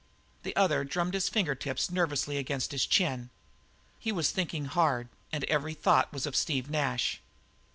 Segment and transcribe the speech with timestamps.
[0.41, 3.29] The other drummed his finger tips nervously against his chin;
[3.99, 7.21] he was thinking hard, and every thought was of Steve Nash.